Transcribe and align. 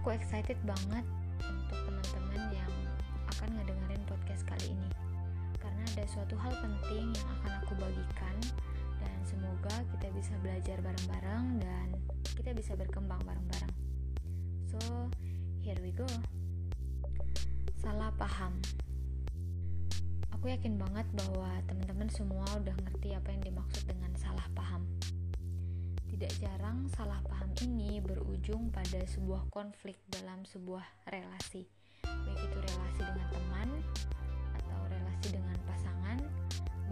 Aku 0.00 0.16
excited 0.16 0.56
banget 0.64 1.04
untuk 1.44 1.76
teman-teman 1.84 2.56
yang 2.56 2.72
akan 3.36 3.52
ngedengerin 3.52 4.00
podcast 4.08 4.48
kali 4.48 4.72
ini. 4.72 4.88
Karena 5.60 5.84
ada 5.92 6.08
suatu 6.08 6.40
hal 6.40 6.56
penting 6.56 7.12
yang 7.12 7.28
akan 7.36 7.52
aku 7.60 7.76
bagikan 7.76 8.36
dan 8.96 9.18
semoga 9.28 9.84
kita 9.92 10.08
bisa 10.16 10.32
belajar 10.40 10.80
bareng-bareng 10.80 11.60
dan 11.60 11.88
kita 12.32 12.56
bisa 12.56 12.72
berkembang 12.80 13.20
bareng-bareng. 13.28 13.74
So, 14.72 14.80
here 15.60 15.76
we 15.84 15.92
go. 15.92 16.08
Salah 17.84 18.08
paham. 18.16 18.56
Aku 20.32 20.48
yakin 20.48 20.80
banget 20.80 21.04
bahwa 21.12 21.60
teman-teman 21.68 22.08
semua 22.08 22.48
udah 22.56 22.72
ngerti 22.88 23.12
apa 23.12 23.36
yang 23.36 23.44
dimaksud 23.44 23.84
dengan 23.84 24.16
salah 24.16 24.48
paham. 24.56 24.80
Tidak 26.20 26.36
jarang 26.36 26.84
salah 26.92 27.16
paham 27.24 27.48
ini 27.64 27.96
berujung 27.96 28.68
pada 28.68 29.00
sebuah 29.08 29.48
konflik 29.48 29.96
dalam 30.04 30.44
sebuah 30.44 30.84
relasi, 31.08 31.64
baik 32.04 32.40
itu 32.44 32.58
relasi 32.60 33.00
dengan 33.08 33.28
teman 33.32 33.68
atau 34.52 34.80
relasi 34.84 35.28
dengan 35.32 35.56
pasangan, 35.64 36.20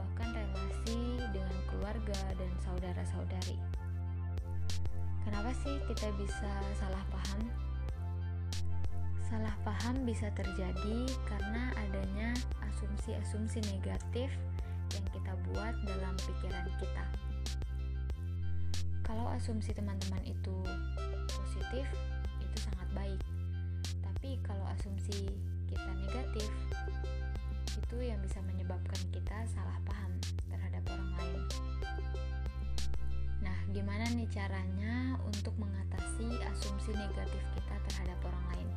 bahkan 0.01 0.33
relasi 0.33 1.21
dengan 1.29 1.61
keluarga 1.69 2.21
dan 2.41 2.49
saudara-saudari. 2.65 3.61
Kenapa 5.29 5.53
sih 5.61 5.77
kita 5.93 6.09
bisa 6.17 6.53
salah 6.81 7.05
paham? 7.13 7.53
Salah 9.29 9.53
paham 9.61 10.09
bisa 10.09 10.33
terjadi 10.33 11.05
karena 11.29 11.69
adanya 11.77 12.33
asumsi-asumsi 12.73 13.61
negatif 13.77 14.33
yang 14.97 15.05
kita 15.13 15.37
buat 15.53 15.77
dalam 15.85 16.17
pikiran 16.17 16.65
kita. 16.81 17.28
Kalau 19.09 19.25
asumsi 19.33 19.73
teman-teman 19.73 20.21
itu 20.29 20.61
positif, 21.33 21.89
itu 22.45 22.57
sangat 22.61 22.89
baik. 22.93 23.21
Tapi 24.05 24.37
kalau 24.45 24.69
asumsi 24.77 25.33
kita 25.65 25.91
negatif, 25.97 26.53
itu 27.73 27.97
yang 28.05 28.21
bisa 28.21 28.45
menyebabkan 28.45 29.01
kita 29.09 29.49
salah 29.49 29.81
paham 29.89 30.13
terhadap 30.53 30.85
orang 30.93 31.13
lain. 31.17 31.43
Nah, 33.41 33.57
gimana 33.73 34.05
nih 34.13 34.29
caranya 34.29 35.17
untuk 35.25 35.57
mengatasi 35.57 36.29
asumsi 36.53 36.93
negatif 36.93 37.41
kita 37.57 37.77
terhadap 37.89 38.21
orang 38.29 38.45
lain? 38.53 38.69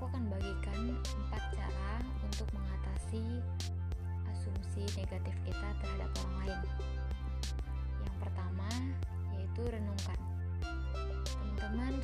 aku 0.00 0.16
akan 0.16 0.32
bagikan 0.32 0.96
empat 0.96 1.44
cara 1.52 2.00
untuk 2.24 2.48
mengatasi 2.56 3.20
asumsi 4.32 4.88
negatif 4.96 5.36
kita 5.44 5.68
terhadap 5.76 6.08
orang 6.24 6.36
lain. 6.40 6.60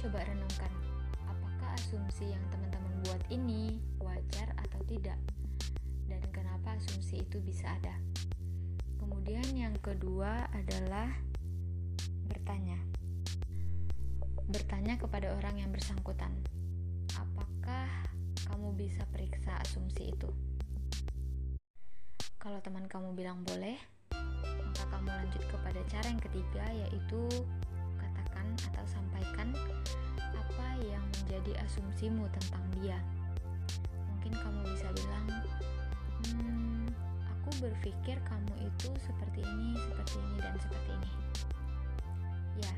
Coba 0.07 0.23
renungkan, 0.23 0.71
apakah 1.27 1.75
asumsi 1.75 2.31
yang 2.31 2.39
teman-teman 2.55 2.95
buat 3.11 3.19
ini 3.27 3.83
wajar 3.99 4.55
atau 4.55 4.79
tidak? 4.87 5.19
Dan 6.07 6.23
kenapa 6.31 6.79
asumsi 6.79 7.27
itu 7.27 7.43
bisa 7.43 7.67
ada? 7.75 7.99
Kemudian 9.03 9.43
yang 9.59 9.75
kedua 9.83 10.47
adalah 10.55 11.11
bertanya. 12.31 12.79
Bertanya 14.47 14.95
kepada 14.95 15.35
orang 15.35 15.59
yang 15.59 15.75
bersangkutan 15.75 16.31
apakah 17.19 17.91
kamu 18.47 18.79
bisa 18.79 19.03
periksa 19.11 19.59
asumsi 19.67 20.15
itu? 20.15 20.31
Kalau 22.39 22.63
teman 22.63 22.87
kamu 22.87 23.11
bilang 23.19 23.43
boleh, 23.43 23.75
maka 24.63 24.87
kamu 24.87 25.11
lanjut 25.11 25.43
kepada 25.51 25.83
cara 25.91 26.07
yang 26.07 26.23
ketiga 26.23 26.63
yaitu 26.71 27.27
atau 28.73 28.85
sampaikan 28.89 29.53
apa 30.21 30.69
yang 30.85 31.05
menjadi 31.23 31.61
asumsimu 31.69 32.25
tentang 32.33 32.65
dia. 32.81 32.99
Mungkin 34.11 34.33
kamu 34.35 34.61
bisa 34.75 34.89
bilang, 34.97 35.27
hmm, 36.33 36.87
aku 37.31 37.51
berpikir 37.63 38.19
kamu 38.27 38.55
itu 38.67 38.91
seperti 39.03 39.41
ini, 39.45 39.79
seperti 39.79 40.17
ini, 40.19 40.37
dan 40.43 40.55
seperti 40.59 40.91
ini. 40.97 41.11
Ya, 42.57 42.75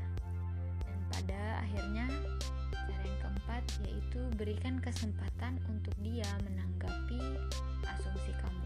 dan 0.85 0.99
pada 1.09 1.41
akhirnya 1.63 2.05
cara 2.75 3.03
yang 3.05 3.19
keempat 3.21 3.63
yaitu 3.85 4.21
berikan 4.37 4.77
kesempatan 4.83 5.57
untuk 5.71 5.95
dia 6.03 6.27
menanggapi 6.45 7.21
asumsi 7.87 8.31
kamu. 8.37 8.65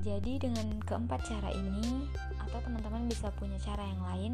Jadi 0.00 0.40
dengan 0.40 0.80
keempat 0.80 1.28
cara 1.28 1.52
ini 1.52 2.08
atau 2.40 2.58
teman-teman 2.64 3.04
bisa 3.04 3.28
punya 3.36 3.60
cara 3.60 3.84
yang 3.84 4.00
lain 4.00 4.32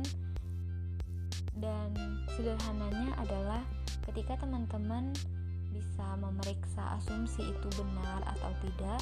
dan 1.57 1.91
sederhananya 2.37 3.17
adalah 3.21 3.63
ketika 4.05 4.37
teman-teman 4.41 5.13
bisa 5.73 6.17
memeriksa 6.21 7.01
asumsi 7.01 7.45
itu 7.45 7.69
benar 7.77 8.21
atau 8.37 8.53
tidak 8.65 9.01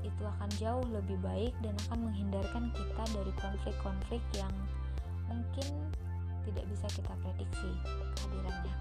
itu 0.00 0.22
akan 0.24 0.50
jauh 0.56 0.86
lebih 0.88 1.16
baik 1.20 1.52
dan 1.60 1.76
akan 1.88 2.08
menghindarkan 2.08 2.72
kita 2.72 3.04
dari 3.12 3.32
konflik-konflik 3.36 4.22
yang 4.32 4.52
mungkin 5.28 5.92
tidak 6.48 6.64
bisa 6.72 6.86
kita 6.88 7.12
prediksi 7.20 7.70
kehadirannya. 8.16 8.76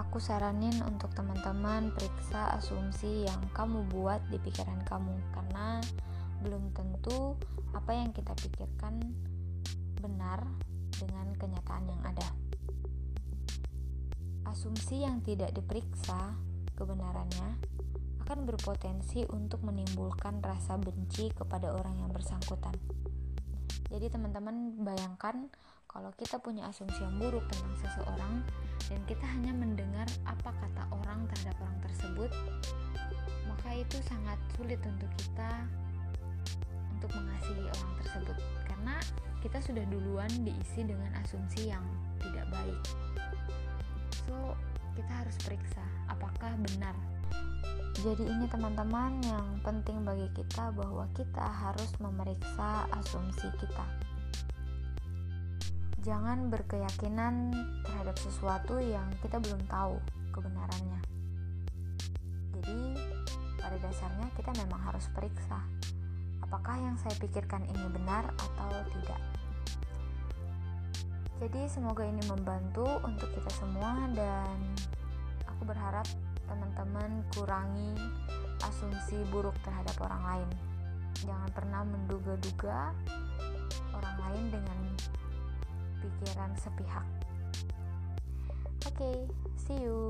Aku 0.00 0.16
saranin 0.16 0.72
untuk 0.88 1.12
teman-teman 1.12 1.92
periksa 1.92 2.56
asumsi 2.56 3.28
yang 3.28 3.40
kamu 3.52 3.84
buat 3.92 4.24
di 4.32 4.40
pikiran 4.40 4.80
kamu 4.88 5.12
karena 5.36 5.84
belum 6.40 6.72
tentu 6.72 7.36
apa 7.76 7.92
yang 7.92 8.08
kita 8.16 8.32
pikirkan 8.40 9.12
benar 10.02 10.42
dengan 10.98 11.30
kenyataan 11.38 11.86
yang 11.86 12.02
ada. 12.02 12.28
Asumsi 14.50 15.06
yang 15.06 15.22
tidak 15.22 15.54
diperiksa 15.54 16.34
kebenarannya 16.74 17.56
akan 18.26 18.44
berpotensi 18.44 19.22
untuk 19.30 19.62
menimbulkan 19.62 20.42
rasa 20.42 20.74
benci 20.76 21.30
kepada 21.30 21.70
orang 21.70 22.02
yang 22.02 22.10
bersangkutan. 22.10 22.74
Jadi 23.88 24.08
teman-teman 24.08 24.82
bayangkan 24.82 25.46
kalau 25.84 26.10
kita 26.16 26.40
punya 26.40 26.66
asumsi 26.66 27.04
yang 27.04 27.20
buruk 27.20 27.44
tentang 27.52 27.76
seseorang 27.76 28.34
dan 28.88 29.00
kita 29.04 29.24
hanya 29.28 29.52
mendengar 29.52 30.08
apa 30.24 30.48
kata 30.48 30.82
orang 30.90 31.28
terhadap 31.28 31.60
orang 31.60 31.78
tersebut, 31.84 32.30
maka 33.44 33.68
itu 33.76 34.00
sangat 34.08 34.40
sulit 34.56 34.80
untuk 34.80 35.12
kita 35.20 35.68
untuk 36.96 37.12
mengasihi 37.20 37.68
orang 37.68 37.92
tersebut 38.00 38.61
karena 38.82 38.98
kita 39.38 39.62
sudah 39.62 39.86
duluan 39.86 40.26
diisi 40.42 40.82
dengan 40.82 41.14
asumsi 41.22 41.70
yang 41.70 41.86
tidak 42.18 42.50
baik. 42.50 42.82
So, 44.26 44.58
kita 44.98 45.22
harus 45.22 45.38
periksa 45.38 45.86
apakah 46.10 46.50
benar 46.58 46.98
jadi 48.02 48.26
ini 48.26 48.50
teman-teman 48.50 49.22
yang 49.22 49.62
penting 49.62 50.02
bagi 50.02 50.26
kita 50.34 50.74
bahwa 50.74 51.06
kita 51.14 51.46
harus 51.46 51.94
memeriksa 52.02 52.90
asumsi 52.98 53.46
kita. 53.54 53.86
Jangan 56.02 56.50
berkeyakinan 56.50 57.54
terhadap 57.86 58.18
sesuatu 58.18 58.82
yang 58.82 59.06
kita 59.22 59.38
belum 59.38 59.62
tahu 59.70 60.02
kebenarannya. 60.34 60.98
Jadi 62.58 62.80
pada 63.62 63.78
dasarnya 63.78 64.26
kita 64.34 64.50
memang 64.66 64.82
harus 64.82 65.06
periksa 65.14 65.62
apakah 66.52 66.76
yang 66.76 67.00
saya 67.00 67.16
pikirkan 67.16 67.64
ini 67.64 67.88
benar 67.96 68.28
atau 68.36 68.68
tidak. 68.92 69.16
Jadi 71.40 71.64
semoga 71.64 72.04
ini 72.04 72.20
membantu 72.28 72.84
untuk 73.08 73.32
kita 73.32 73.48
semua 73.56 74.04
dan 74.12 74.60
aku 75.48 75.64
berharap 75.64 76.04
teman-teman 76.44 77.24
kurangi 77.32 77.96
asumsi 78.68 79.16
buruk 79.32 79.56
terhadap 79.64 79.96
orang 80.04 80.22
lain. 80.28 80.50
Jangan 81.24 81.50
pernah 81.56 81.82
menduga-duga 81.88 82.92
orang 83.96 84.16
lain 84.28 84.44
dengan 84.52 84.80
pikiran 86.04 86.52
sepihak. 86.60 87.08
Oke, 88.84 88.92
okay, 88.92 89.18
see 89.56 89.88
you. 89.88 90.04